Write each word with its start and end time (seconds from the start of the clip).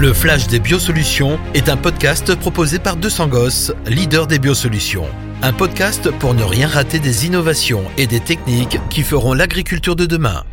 Le 0.00 0.14
Flash 0.14 0.46
des 0.46 0.60
Biosolutions 0.60 1.38
est 1.52 1.68
un 1.68 1.76
podcast 1.76 2.34
proposé 2.34 2.78
par 2.78 2.96
200 2.96 3.28
Gosses, 3.28 3.70
leader 3.86 4.26
des 4.26 4.38
biosolutions. 4.38 5.04
Un 5.42 5.52
podcast 5.52 6.10
pour 6.10 6.32
ne 6.32 6.42
rien 6.42 6.68
rater 6.68 6.98
des 6.98 7.26
innovations 7.26 7.84
et 7.98 8.06
des 8.06 8.20
techniques 8.20 8.78
qui 8.88 9.02
feront 9.02 9.34
l'agriculture 9.34 9.96
de 9.96 10.06
demain. 10.06 10.44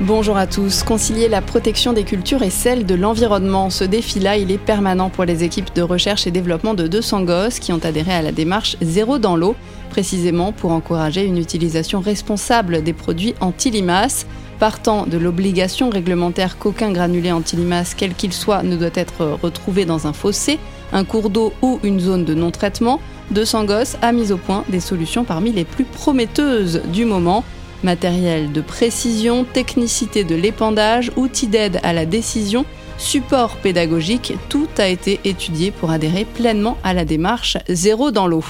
Bonjour 0.00 0.38
à 0.38 0.46
tous. 0.46 0.82
Concilier 0.82 1.28
la 1.28 1.42
protection 1.42 1.92
des 1.92 2.04
cultures 2.04 2.42
et 2.42 2.48
celle 2.48 2.86
de 2.86 2.94
l'environnement. 2.94 3.68
Ce 3.68 3.84
défi-là, 3.84 4.38
il 4.38 4.50
est 4.50 4.56
permanent 4.56 5.10
pour 5.10 5.26
les 5.26 5.44
équipes 5.44 5.74
de 5.74 5.82
recherche 5.82 6.26
et 6.26 6.30
développement 6.30 6.72
de 6.72 6.86
200 6.86 7.24
gosses 7.24 7.58
qui 7.58 7.74
ont 7.74 7.84
adhéré 7.84 8.14
à 8.14 8.22
la 8.22 8.32
démarche 8.32 8.78
Zéro 8.80 9.18
dans 9.18 9.36
l'eau, 9.36 9.56
précisément 9.90 10.52
pour 10.52 10.72
encourager 10.72 11.26
une 11.26 11.36
utilisation 11.36 12.00
responsable 12.00 12.82
des 12.82 12.94
produits 12.94 13.34
anti-limaces. 13.42 14.24
Partant 14.60 15.06
de 15.06 15.16
l'obligation 15.16 15.88
réglementaire 15.88 16.58
qu'aucun 16.58 16.92
granulé 16.92 17.32
anti-limaces, 17.32 17.94
quel 17.94 18.12
qu'il 18.12 18.34
soit, 18.34 18.62
ne 18.62 18.76
doit 18.76 18.90
être 18.92 19.38
retrouvé 19.42 19.86
dans 19.86 20.06
un 20.06 20.12
fossé, 20.12 20.58
un 20.92 21.04
cours 21.04 21.30
d'eau 21.30 21.54
ou 21.62 21.80
une 21.82 21.98
zone 21.98 22.26
de 22.26 22.34
non-traitement, 22.34 23.00
200 23.30 23.64
gosses 23.64 23.96
a 24.02 24.12
mis 24.12 24.32
au 24.32 24.36
point 24.36 24.64
des 24.68 24.80
solutions 24.80 25.24
parmi 25.24 25.50
les 25.50 25.64
plus 25.64 25.84
prometteuses 25.84 26.82
du 26.92 27.06
moment 27.06 27.42
Matériel 27.82 28.52
de 28.52 28.60
précision, 28.60 29.44
technicité 29.44 30.24
de 30.24 30.34
l'épandage, 30.34 31.10
outils 31.16 31.46
d'aide 31.46 31.80
à 31.82 31.94
la 31.94 32.04
décision, 32.04 32.66
support 32.98 33.56
pédagogique, 33.56 34.34
tout 34.50 34.68
a 34.76 34.88
été 34.88 35.20
étudié 35.24 35.70
pour 35.70 35.90
adhérer 35.90 36.26
pleinement 36.26 36.76
à 36.84 36.92
la 36.92 37.06
démarche 37.06 37.56
zéro 37.70 38.10
dans 38.10 38.26
l'eau. 38.26 38.44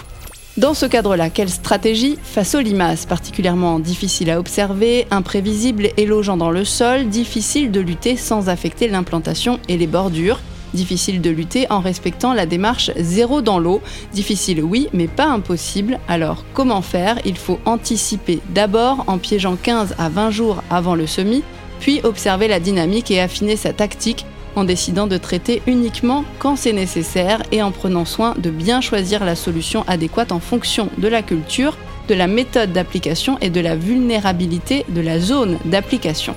Dans 0.57 0.75
ce 0.75 0.85
cadre-là, 0.85 1.31
quelle 1.31 1.49
stratégie 1.49 2.19
face 2.23 2.57
aux 2.57 2.61
limaces 2.61 3.07
particulièrement 3.07 3.79
difficiles 3.79 4.31
à 4.31 4.41
observer, 4.41 5.07
imprévisibles 5.13 5.91
et 5.97 6.07
logeant 6.07 6.37
dans 6.37 6.51
le 6.51 6.65
sol, 6.65 7.09
difficile 7.09 7.71
de 7.71 7.79
lutter 7.81 8.17
sans 8.17 8.49
affecter 8.49 8.89
l'implantation 8.89 9.61
et 9.69 9.77
les 9.77 9.87
bordures? 9.87 10.41
Difficile 10.75 11.21
de 11.21 11.31
lutter 11.31 11.67
en 11.71 11.79
respectant 11.79 12.35
la 12.35 12.47
démarche 12.47 12.91
zéro 12.97 13.43
dans 13.43 13.61
l'eau. 13.61 13.81
Difficile 14.13 14.63
oui, 14.63 14.89
mais 14.93 15.07
pas 15.07 15.27
impossible. 15.27 16.01
Alors 16.09 16.45
comment 16.53 16.83
faire? 16.83 17.19
Il 17.25 17.39
faut 17.39 17.61
anticiper 17.65 18.41
d'abord 18.51 19.05
en 19.07 19.19
piégeant 19.19 19.57
15 19.57 19.95
à 19.99 20.09
20 20.09 20.31
jours 20.33 20.65
avant 20.69 20.97
le 20.97 21.07
semis, 21.07 21.45
puis 21.79 22.01
observer 22.03 22.49
la 22.49 22.59
dynamique 22.59 23.13
et 23.13 23.21
affiner 23.21 23.57
sa 23.57 23.73
tactique 23.73 24.27
en 24.57 24.65
décidant 24.65 25.07
de 25.07 25.17
traiter 25.17 25.63
uniquement 25.67 26.25
quand 26.39 26.57
c'est 26.57 26.73
nécessaire 26.73 27.43
et 27.53 27.63
en 27.63 27.71
prenant 27.71 28.05
soin 28.05 28.35
de 28.39 28.51
bien 28.51 28.81
choisir 28.81 29.25
la 29.25 29.37
solution 29.37 29.85
adéquate 29.87 30.33
en 30.33 30.41
fonction 30.41 30.89
de 30.99 31.09
la 31.09 31.23
culture, 31.23 31.77
de 32.09 32.15
la 32.15 32.27
méthode 32.27 32.73
d'application 32.73 33.39
et 33.41 33.51
de 33.51 33.61
la 33.61 33.77
vulnérabilité 33.77 34.85
de 34.89 35.01
la 35.01 35.21
zone 35.21 35.59
d'application. 35.65 36.35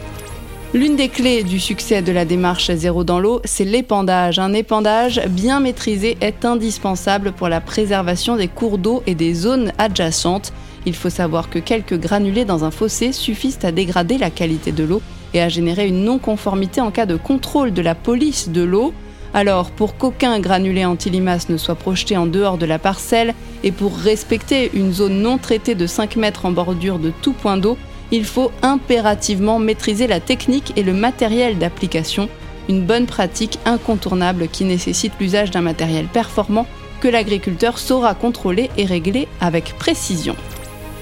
L'une 0.73 0.95
des 0.95 1.09
clés 1.09 1.43
du 1.43 1.59
succès 1.59 2.01
de 2.01 2.11
la 2.11 2.25
démarche 2.25 2.71
Zéro 2.71 3.03
dans 3.03 3.19
l'eau, 3.19 3.41
c'est 3.43 3.63
l'épandage. 3.63 4.39
Un 4.39 4.53
épandage 4.53 5.21
bien 5.29 5.59
maîtrisé 5.59 6.17
est 6.19 6.45
indispensable 6.45 7.31
pour 7.31 7.47
la 7.47 7.61
préservation 7.61 8.37
des 8.37 8.47
cours 8.47 8.79
d'eau 8.79 9.03
et 9.05 9.13
des 9.13 9.35
zones 9.35 9.71
adjacentes. 9.77 10.51
Il 10.87 10.95
faut 10.95 11.11
savoir 11.11 11.51
que 11.51 11.59
quelques 11.59 11.99
granulés 11.99 12.43
dans 12.43 12.63
un 12.63 12.71
fossé 12.71 13.11
suffisent 13.11 13.59
à 13.63 13.71
dégrader 13.71 14.17
la 14.17 14.31
qualité 14.31 14.71
de 14.71 14.83
l'eau 14.83 15.03
et 15.33 15.41
à 15.41 15.49
générer 15.49 15.87
une 15.87 16.03
non-conformité 16.03 16.81
en 16.81 16.91
cas 16.91 17.05
de 17.05 17.15
contrôle 17.15 17.73
de 17.73 17.81
la 17.81 17.95
police 17.95 18.49
de 18.49 18.61
l'eau. 18.61 18.93
Alors, 19.33 19.71
pour 19.71 19.97
qu'aucun 19.97 20.39
granulé 20.39 20.85
anti-limaces 20.85 21.49
ne 21.49 21.57
soit 21.57 21.75
projeté 21.75 22.17
en 22.17 22.27
dehors 22.27 22.57
de 22.57 22.65
la 22.65 22.79
parcelle 22.79 23.33
et 23.63 23.71
pour 23.71 23.97
respecter 23.97 24.69
une 24.73 24.93
zone 24.93 25.21
non 25.21 25.37
traitée 25.37 25.75
de 25.75 25.87
5 25.87 26.15
mètres 26.17 26.45
en 26.45 26.51
bordure 26.51 26.99
de 26.99 27.11
tout 27.21 27.33
point 27.33 27.57
d'eau, 27.57 27.77
il 28.11 28.25
faut 28.25 28.51
impérativement 28.61 29.57
maîtriser 29.57 30.05
la 30.05 30.19
technique 30.19 30.73
et 30.75 30.83
le 30.83 30.93
matériel 30.93 31.57
d'application, 31.57 32.29
une 32.69 32.85
bonne 32.85 33.07
pratique 33.07 33.57
incontournable 33.65 34.47
qui 34.49 34.65
nécessite 34.65 35.13
l'usage 35.19 35.49
d'un 35.49 35.61
matériel 35.61 36.05
performant 36.05 36.67
que 37.01 37.07
l'agriculteur 37.07 37.79
saura 37.79 38.13
contrôler 38.13 38.69
et 38.77 38.85
régler 38.85 39.27
avec 39.41 39.75
précision. 39.79 40.35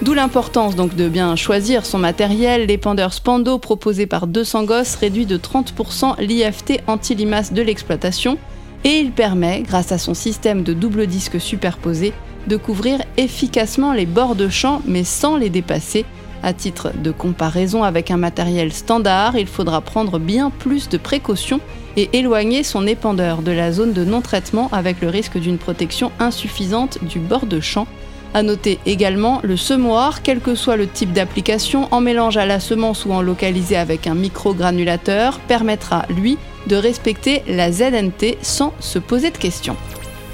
D'où 0.01 0.15
l'importance 0.15 0.75
donc 0.75 0.95
de 0.95 1.07
bien 1.07 1.35
choisir 1.35 1.85
son 1.85 1.99
matériel. 1.99 2.65
L'épandeur 2.65 3.13
Spando 3.13 3.59
proposé 3.59 4.07
par 4.07 4.25
200 4.25 4.63
gosses 4.63 4.95
réduit 4.95 5.27
de 5.27 5.37
30% 5.37 6.19
l'IFT 6.19 6.81
anti-limace 6.87 7.53
de 7.53 7.61
l'exploitation 7.61 8.39
et 8.83 8.97
il 8.97 9.11
permet, 9.11 9.61
grâce 9.61 9.91
à 9.91 9.99
son 9.99 10.15
système 10.15 10.63
de 10.63 10.73
double 10.73 11.05
disque 11.05 11.39
superposé, 11.39 12.13
de 12.47 12.57
couvrir 12.57 12.99
efficacement 13.17 13.93
les 13.93 14.07
bords 14.07 14.33
de 14.33 14.49
champ 14.49 14.81
mais 14.87 15.03
sans 15.03 15.37
les 15.37 15.49
dépasser 15.49 16.03
à 16.41 16.53
titre 16.53 16.91
de 16.97 17.11
comparaison 17.11 17.83
avec 17.83 18.09
un 18.09 18.17
matériel 18.17 18.73
standard, 18.73 19.37
il 19.37 19.45
faudra 19.45 19.81
prendre 19.81 20.17
bien 20.17 20.49
plus 20.49 20.89
de 20.89 20.97
précautions 20.97 21.59
et 21.95 22.09
éloigner 22.13 22.63
son 22.63 22.87
épandeur 22.87 23.43
de 23.43 23.51
la 23.51 23.71
zone 23.71 23.93
de 23.93 24.03
non-traitement 24.03 24.69
avec 24.71 25.01
le 25.01 25.09
risque 25.09 25.37
d'une 25.37 25.59
protection 25.59 26.11
insuffisante 26.19 26.97
du 27.03 27.19
bord 27.19 27.45
de 27.45 27.59
champ. 27.59 27.85
À 28.33 28.43
noter 28.43 28.79
également 28.85 29.41
le 29.43 29.57
semoir, 29.57 30.21
quel 30.21 30.39
que 30.39 30.55
soit 30.55 30.77
le 30.77 30.87
type 30.87 31.11
d'application, 31.11 31.89
en 31.91 31.99
mélange 31.99 32.37
à 32.37 32.45
la 32.45 32.61
semence 32.61 33.05
ou 33.05 33.11
en 33.11 33.21
localisé 33.21 33.75
avec 33.75 34.07
un 34.07 34.15
microgranulateur, 34.15 35.39
permettra, 35.39 36.05
lui, 36.09 36.37
de 36.67 36.77
respecter 36.77 37.43
la 37.47 37.71
ZNT 37.71 38.37
sans 38.41 38.73
se 38.79 38.99
poser 38.99 39.31
de 39.31 39.37
questions. 39.37 39.75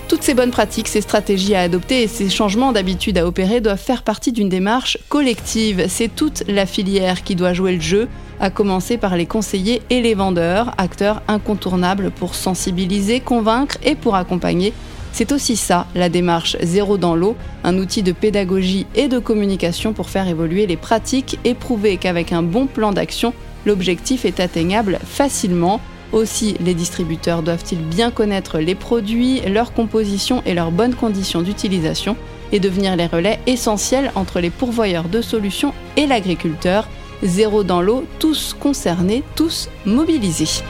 Toutes 0.08 0.24
ces 0.24 0.36
bonnes 0.36 0.52
pratiques, 0.52 0.88
ces 0.88 1.02
stratégies 1.02 1.56
à 1.56 1.62
adopter 1.62 2.04
et 2.04 2.08
ces 2.08 2.30
changements 2.30 2.72
d'habitude 2.72 3.18
à 3.18 3.26
opérer 3.26 3.62
doivent 3.62 3.78
faire 3.78 4.04
partie 4.04 4.32
d'une 4.32 4.48
démarche 4.48 4.98
collective. 5.10 5.88
C'est 5.90 6.16
toute 6.16 6.44
la 6.48 6.66
filière 6.66 7.24
qui 7.24 7.36
doit 7.36 7.54
jouer 7.54 7.74
le 7.74 7.82
jeu, 7.82 8.08
à 8.40 8.50
commencer 8.50 8.98
par 8.98 9.18
les 9.18 9.26
conseillers 9.26 9.82
et 9.90 10.02
les 10.02 10.14
vendeurs, 10.14 10.74
acteurs 10.78 11.24
incontournables 11.28 12.12
pour 12.12 12.36
sensibiliser, 12.36 13.20
convaincre 13.20 13.78
et 13.84 13.96
pour 13.96 14.16
accompagner. 14.16 14.72
C'est 15.18 15.32
aussi 15.32 15.56
ça, 15.56 15.88
la 15.96 16.10
démarche 16.10 16.58
Zéro 16.62 17.00
dans 17.00 17.16
l'eau, 17.16 17.36
un 17.64 17.80
outil 17.80 18.04
de 18.04 18.12
pédagogie 18.12 18.86
et 18.94 19.08
de 19.08 19.18
communication 19.18 19.92
pour 19.92 20.12
faire 20.12 20.28
évoluer 20.28 20.68
les 20.68 20.78
pratiques 20.78 21.40
et 21.44 21.56
prouver 21.56 21.98
qu'avec 21.98 22.32
un 22.32 22.44
bon 22.44 22.68
plan 22.68 22.92
d'action, 22.92 23.34
l'objectif 23.66 24.26
est 24.26 24.40
atteignable 24.40 25.00
facilement. 25.04 25.82
Aussi, 26.12 26.56
les 26.64 26.76
distributeurs 26.76 27.42
doivent-ils 27.42 27.80
bien 27.80 28.12
connaître 28.12 28.60
les 28.60 28.76
produits, 28.76 29.42
leur 29.42 29.74
composition 29.74 30.44
et 30.46 30.54
leurs 30.54 30.70
bonnes 30.70 30.94
conditions 30.94 31.42
d'utilisation 31.42 32.16
et 32.52 32.60
devenir 32.60 32.96
les 32.96 33.08
relais 33.08 33.40
essentiels 33.48 34.12
entre 34.14 34.40
les 34.40 34.52
pourvoyeurs 34.52 35.10
de 35.10 35.24
solutions 35.24 35.74
et 35.96 36.06
l'agriculteur. 36.06 36.88
Zéro 37.24 37.64
dans 37.64 37.82
l'eau, 37.82 38.06
tous 38.20 38.56
concernés, 38.60 39.24
tous 39.36 39.68
mobilisés. 39.84 40.62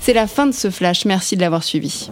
C'est 0.00 0.14
la 0.14 0.26
fin 0.26 0.46
de 0.46 0.52
ce 0.52 0.70
flash, 0.70 1.04
merci 1.04 1.36
de 1.36 1.42
l'avoir 1.42 1.62
suivi. 1.62 2.10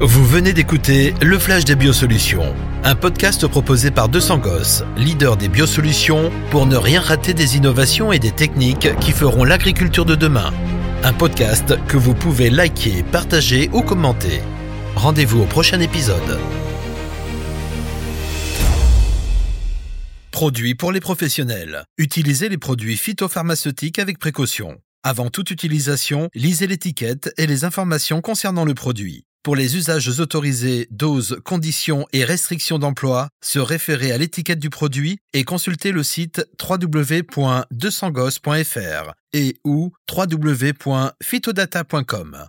Vous 0.00 0.24
venez 0.24 0.52
d'écouter 0.52 1.14
Le 1.22 1.38
Flash 1.38 1.64
des 1.64 1.76
Biosolutions, 1.76 2.54
un 2.82 2.96
podcast 2.96 3.46
proposé 3.46 3.92
par 3.92 4.08
200 4.08 4.38
Gosses, 4.38 4.84
leader 4.96 5.36
des 5.36 5.48
biosolutions, 5.48 6.32
pour 6.50 6.66
ne 6.66 6.76
rien 6.76 7.00
rater 7.00 7.34
des 7.34 7.56
innovations 7.56 8.12
et 8.12 8.18
des 8.18 8.32
techniques 8.32 8.88
qui 9.00 9.12
feront 9.12 9.44
l'agriculture 9.44 10.04
de 10.04 10.16
demain. 10.16 10.52
Un 11.04 11.12
podcast 11.12 11.74
que 11.86 11.96
vous 11.96 12.14
pouvez 12.14 12.50
liker, 12.50 13.04
partager 13.04 13.70
ou 13.72 13.82
commenter. 13.82 14.40
Rendez-vous 14.96 15.42
au 15.42 15.46
prochain 15.46 15.78
épisode. 15.78 16.38
Produits 20.32 20.74
pour 20.74 20.90
les 20.90 21.00
professionnels. 21.00 21.84
Utilisez 21.96 22.48
les 22.48 22.58
produits 22.58 22.96
phytopharmaceutiques 22.96 24.00
avec 24.00 24.18
précaution. 24.18 24.78
Avant 25.04 25.30
toute 25.30 25.50
utilisation, 25.50 26.28
lisez 26.34 26.66
l'étiquette 26.66 27.32
et 27.36 27.46
les 27.46 27.64
informations 27.64 28.20
concernant 28.20 28.64
le 28.64 28.74
produit. 28.74 29.24
Pour 29.44 29.54
les 29.54 29.76
usages 29.76 30.18
autorisés, 30.20 30.88
doses, 30.90 31.38
conditions 31.44 32.08
et 32.12 32.24
restrictions 32.24 32.80
d'emploi, 32.80 33.28
se 33.42 33.58
référer 33.60 34.12
à 34.12 34.18
l'étiquette 34.18 34.58
du 34.58 34.70
produit 34.70 35.18
et 35.32 35.44
consulter 35.44 35.92
le 35.92 36.02
site 36.02 36.44
www.200gos.fr 36.60 39.12
et 39.32 39.56
ou 39.64 39.92
www.phytodata.com. 40.10 42.48